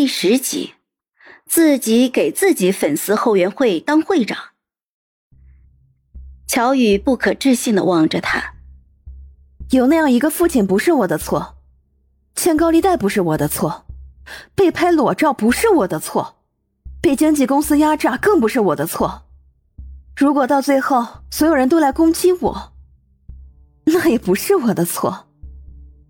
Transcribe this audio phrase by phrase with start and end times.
[0.00, 0.72] 第十集，
[1.44, 4.38] 自己给自己粉丝后援会当会长。
[6.46, 8.54] 乔宇不可置信的望着他，
[9.68, 11.58] 有那样一个父亲不是我的错，
[12.34, 13.84] 欠高利贷不是我的错，
[14.54, 16.38] 被拍裸照不是我的错，
[17.02, 19.24] 被经纪公司压榨更不是我的错。
[20.16, 22.72] 如果到最后所有人都来攻击我，
[23.84, 25.28] 那也不是我的错，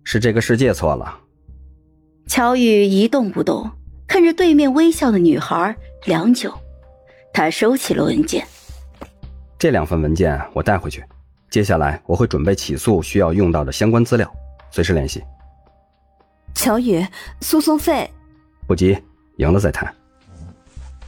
[0.05, 1.17] 是这个世界错了。
[2.27, 3.69] 乔宇一动不动，
[4.21, 5.75] 看着对面微笑的女孩
[6.05, 6.53] 良久，
[7.33, 8.45] 他收起了文件。
[9.57, 11.03] 这两份文件我带回去，
[11.49, 14.31] 接下来我会准备起诉需要用到的相关资料，
[14.69, 15.23] 随时联系。
[16.53, 17.03] 乔宇，
[17.39, 18.07] 诉讼费
[18.67, 18.95] 不急，
[19.37, 19.91] 赢了再谈。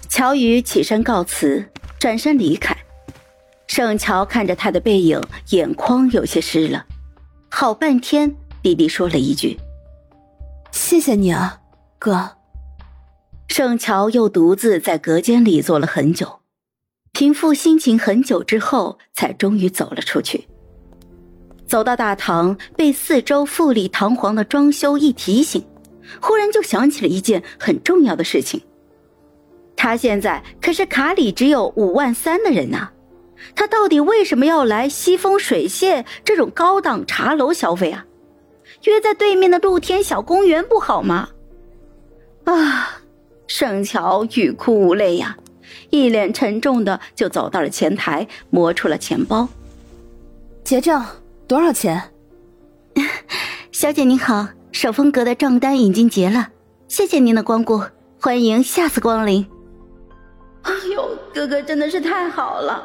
[0.10, 1.64] 乔宇起身告辞，
[2.00, 2.76] 转身离开。
[3.68, 6.84] 盛乔看着他的背影，眼眶有些湿了。
[7.52, 9.60] 好半天，弟弟说了一句
[10.74, 11.62] ：“谢谢你啊，
[12.00, 12.38] 哥。”
[13.54, 16.40] 盛乔又独自在隔间里坐了很久。
[17.12, 20.48] 平复心情很久之后，才终于走了出去。
[21.68, 25.64] 走到大堂，被四周富丽堂皇的装修一提醒，
[26.20, 28.60] 忽然就想起了一件很重要的事情。
[29.76, 32.90] 他现在可是卡里只有五万三的人呐，
[33.54, 38.04] 他到底为什么要来西风水榭这种高档茶楼消费啊？
[38.86, 41.30] 约在对面的露天小公园不好吗？
[42.46, 43.03] 啊，
[43.48, 45.38] 盛乔欲哭无泪呀。
[45.90, 49.48] 一脸沉重的就走到了前台，摸出了钱包，
[50.64, 51.06] 结账
[51.48, 52.02] 多少钱？
[53.72, 56.50] 小姐您好，手风阁的账单已经结了，
[56.88, 57.82] 谢谢您的光顾，
[58.20, 59.46] 欢迎下次光临。
[60.64, 62.84] 哎呦，哥哥真的是太好了！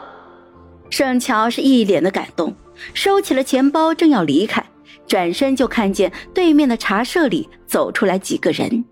[0.91, 2.55] 盛乔是一脸的感动，
[2.95, 4.65] 收起了钱包，正要离开，
[5.06, 8.84] 转身就看见对面的茶社里走出来几个人。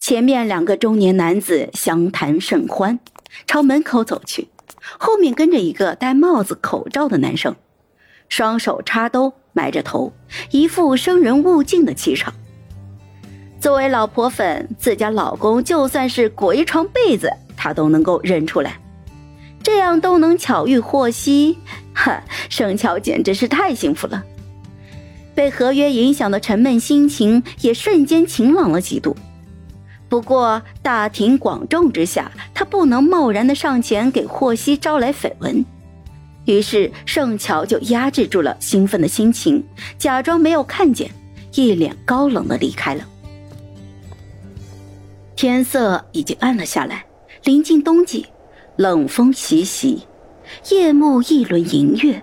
[0.00, 2.98] 前面两个中年男子相谈甚欢，
[3.46, 4.48] 朝门口走去，
[4.98, 7.56] 后面跟着一个戴帽子、口罩的男生，
[8.28, 10.12] 双手插兜，埋着头，
[10.50, 12.32] 一副生人勿近的气场。
[13.60, 18.80] 作为老婆粉，自家老公就算是裹一床被子，她都能够认出来。
[19.62, 21.58] 这样都能巧遇霍希，
[21.92, 24.24] 哈，盛乔简直是太幸福了。
[25.34, 29.14] 被合约影响的沉闷心情也瞬间晴朗了几度。
[30.08, 35.64] 不过大庭广众之下，他不能贸然的上前给霍希招来绯闻，
[36.46, 39.62] 于是盛乔就压制住了兴奋的心情，
[39.98, 41.10] 假装没有看见，
[41.52, 43.06] 一脸高冷的离开了。
[45.36, 47.04] 天色已经暗了下来，
[47.44, 48.26] 临近冬季，
[48.76, 50.04] 冷风习习，
[50.70, 52.22] 夜幕一轮银月，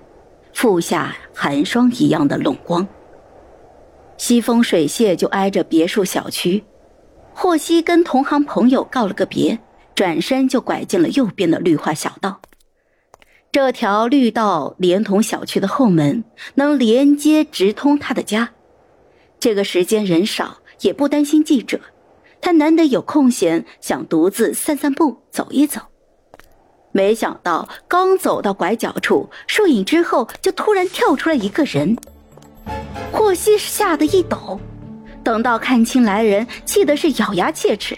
[0.56, 2.86] 覆下寒霜一样的冷光。
[4.18, 6.64] 西风水榭就挨着别墅小区。
[7.38, 9.60] 霍希跟同行朋友告了个别，
[9.94, 12.40] 转身就拐进了右边的绿化小道。
[13.52, 16.24] 这条绿道连同小区的后门，
[16.56, 18.52] 能连接直通他的家。
[19.38, 21.80] 这个时间人少，也不担心记者。
[22.40, 25.82] 他难得有空闲，想独自散散步，走一走。
[26.94, 31.98] 没想到刚走到拐角处，树影之后就突然跳出来一个人。
[33.12, 34.58] 霍希吓得一抖。
[35.26, 37.98] 等到看清来人，气的是咬牙切齿。